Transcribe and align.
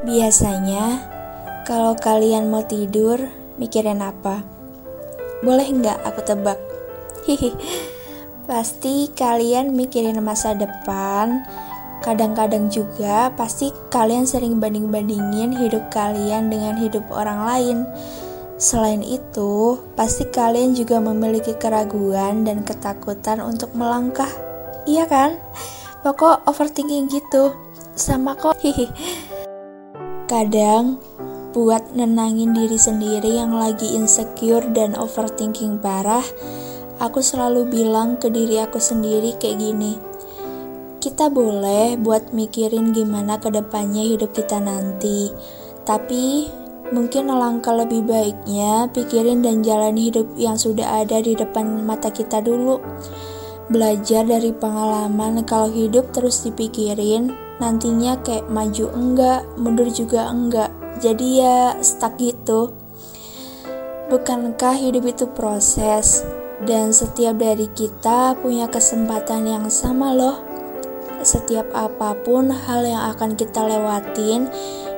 Biasanya, 0.00 1.04
kalau 1.68 1.92
kalian 1.92 2.48
mau 2.48 2.64
tidur, 2.64 3.20
mikirin 3.60 4.00
apa? 4.00 4.40
Boleh 5.44 5.68
nggak 5.68 6.00
aku 6.08 6.24
tebak? 6.24 6.56
Hihi, 7.28 7.52
pasti 8.48 9.12
kalian 9.12 9.76
mikirin 9.76 10.16
masa 10.24 10.56
depan. 10.56 11.44
Kadang-kadang 12.00 12.72
juga 12.72 13.28
pasti 13.36 13.76
kalian 13.92 14.24
sering 14.24 14.56
banding-bandingin 14.56 15.52
hidup 15.52 15.92
kalian 15.92 16.48
dengan 16.48 16.80
hidup 16.80 17.04
orang 17.12 17.44
lain. 17.44 17.78
Selain 18.56 19.04
itu, 19.04 19.76
pasti 20.00 20.24
kalian 20.32 20.72
juga 20.72 20.96
memiliki 20.96 21.52
keraguan 21.60 22.48
dan 22.48 22.64
ketakutan 22.64 23.44
untuk 23.44 23.76
melangkah. 23.76 24.32
Iya 24.88 25.04
kan? 25.04 25.36
Pokok 26.00 26.48
overthinking 26.48 27.12
gitu. 27.12 27.52
Sama 27.92 28.32
kok. 28.32 28.56
Hihi. 28.64 28.88
Kadang, 30.30 31.02
buat 31.50 31.90
nenangin 31.90 32.54
diri 32.54 32.78
sendiri 32.78 33.34
yang 33.34 33.50
lagi 33.50 33.98
insecure 33.98 34.62
dan 34.70 34.94
overthinking 34.94 35.82
parah, 35.82 36.22
aku 37.02 37.18
selalu 37.18 37.66
bilang 37.66 38.14
ke 38.14 38.30
diri 38.30 38.62
aku 38.62 38.78
sendiri 38.78 39.34
kayak 39.42 39.58
gini. 39.58 39.98
Kita 41.02 41.34
boleh 41.34 41.98
buat 41.98 42.30
mikirin 42.30 42.94
gimana 42.94 43.42
ke 43.42 43.50
depannya 43.50 44.06
hidup 44.06 44.30
kita 44.30 44.62
nanti, 44.62 45.34
tapi 45.82 46.46
mungkin 46.94 47.26
alangkah 47.26 47.74
lebih 47.74 48.06
baiknya 48.06 48.86
pikirin 48.94 49.42
dan 49.42 49.66
jalani 49.66 50.14
hidup 50.14 50.30
yang 50.38 50.54
sudah 50.54 51.02
ada 51.02 51.18
di 51.18 51.34
depan 51.34 51.82
mata 51.82 52.06
kita 52.14 52.38
dulu. 52.38 52.78
Belajar 53.66 54.22
dari 54.22 54.54
pengalaman 54.54 55.42
kalau 55.42 55.74
hidup 55.74 56.14
terus 56.14 56.46
dipikirin, 56.46 57.49
nantinya 57.60 58.16
kayak 58.24 58.48
maju 58.48 58.88
enggak, 58.96 59.40
mundur 59.60 59.86
juga 59.92 60.32
enggak. 60.32 60.72
Jadi 60.98 61.44
ya 61.44 61.76
stuck 61.84 62.16
gitu. 62.16 62.72
Bukankah 64.10 64.74
hidup 64.74 65.06
itu 65.06 65.28
proses 65.30 66.26
dan 66.66 66.90
setiap 66.90 67.38
dari 67.38 67.70
kita 67.70 68.34
punya 68.40 68.66
kesempatan 68.66 69.46
yang 69.46 69.66
sama 69.70 70.10
loh. 70.16 70.42
Setiap 71.20 71.68
apa 71.76 72.16
pun 72.16 72.48
hal 72.48 72.80
yang 72.82 73.12
akan 73.12 73.36
kita 73.36 73.60
lewatin, 73.60 74.48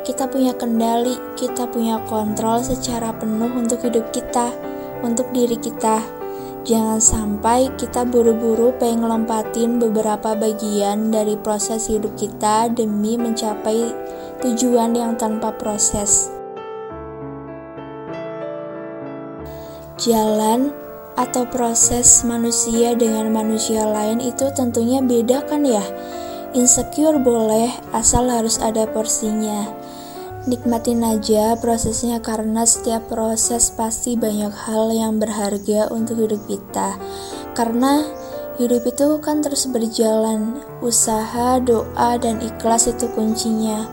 kita 0.06 0.30
punya 0.30 0.54
kendali, 0.54 1.19
kita 1.34 1.66
punya 1.66 1.98
kontrol 2.06 2.62
secara 2.62 3.10
penuh 3.14 3.50
untuk 3.52 3.82
hidup 3.82 4.14
kita, 4.14 4.54
untuk 5.02 5.26
diri 5.34 5.58
kita. 5.58 6.22
Jangan 6.62 7.02
sampai 7.02 7.74
kita 7.74 8.06
buru-buru 8.06 8.70
pengen 8.78 9.02
ngelompatin 9.02 9.82
beberapa 9.82 10.38
bagian 10.38 11.10
dari 11.10 11.34
proses 11.34 11.91
hidup 11.91 12.14
kita 12.14 12.70
demi 12.70 13.19
mencapai 13.19 13.91
tujuan 14.46 14.94
yang 14.94 15.19
tanpa 15.19 15.50
proses. 15.58 16.30
Jalan 19.98 20.70
atau 21.19 21.50
proses 21.50 22.22
manusia 22.22 22.94
dengan 22.94 23.34
manusia 23.34 23.82
lain 23.82 24.22
itu 24.22 24.47
tentunya 24.54 25.02
beda 25.02 25.42
kan 25.50 25.66
ya? 25.66 25.82
Insecure 26.54 27.19
boleh, 27.19 27.74
asal 27.91 28.30
harus 28.30 28.62
ada 28.62 28.86
porsinya. 28.86 29.66
Nikmatin 30.42 31.06
aja 31.06 31.54
prosesnya 31.54 32.18
karena 32.18 32.66
setiap 32.66 33.06
proses 33.06 33.70
pasti 33.70 34.18
banyak 34.18 34.50
hal 34.50 34.90
yang 34.90 35.22
berharga 35.22 35.86
untuk 35.94 36.18
hidup 36.18 36.42
kita. 36.50 36.98
Karena 37.54 38.02
hidup 38.58 38.82
itu 38.82 39.22
kan 39.22 39.38
terus 39.38 39.70
berjalan. 39.70 40.58
Usaha, 40.82 41.62
doa, 41.62 42.19
dan 42.19 42.42
ikhlas 42.42 42.91
itu 42.91 43.06
kuncinya. 43.14 43.86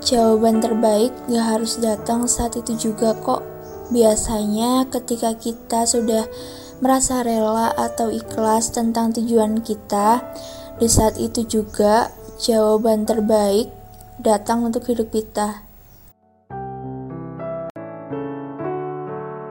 Jawaban 0.00 0.64
terbaik 0.64 1.12
gak 1.28 1.44
harus 1.44 1.76
datang 1.76 2.24
saat 2.24 2.56
itu 2.56 2.88
juga 2.88 3.12
kok. 3.20 3.44
Biasanya 3.92 4.88
ketika 4.88 5.36
kita 5.36 5.84
sudah 5.84 6.24
merasa 6.80 7.20
rela 7.20 7.68
atau 7.76 8.08
ikhlas 8.08 8.72
tentang 8.72 9.12
tujuan 9.12 9.60
kita, 9.60 10.24
di 10.80 10.88
saat 10.88 11.20
itu 11.20 11.44
juga 11.44 12.08
jawaban 12.40 13.04
terbaik 13.04 13.79
datang 14.20 14.68
untuk 14.68 14.84
hidup 14.86 15.08
kita. 15.08 15.64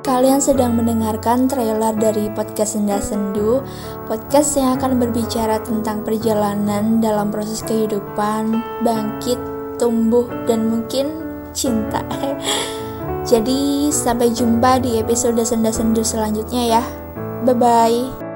Kalian 0.09 0.41
sedang 0.41 0.73
mendengarkan 0.73 1.45
trailer 1.45 1.93
dari 1.93 2.33
podcast 2.33 2.73
Senda 2.73 2.97
Sendu, 2.97 3.61
podcast 4.09 4.57
yang 4.57 4.73
akan 4.79 4.97
berbicara 4.97 5.61
tentang 5.61 6.01
perjalanan 6.01 6.97
dalam 6.97 7.29
proses 7.29 7.61
kehidupan, 7.61 8.57
bangkit, 8.81 9.37
tumbuh, 9.77 10.25
dan 10.49 10.65
mungkin 10.65 11.13
cinta. 11.53 12.01
Jadi, 13.29 13.93
sampai 13.93 14.33
jumpa 14.33 14.81
di 14.81 14.97
episode 14.97 15.37
Senda 15.45 15.69
Sendu 15.69 16.01
selanjutnya 16.01 16.79
ya. 16.79 16.83
Bye 17.45 17.53
bye. 17.53 18.28